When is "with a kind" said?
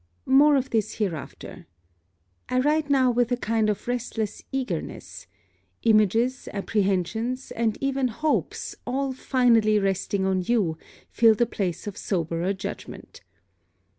3.11-3.69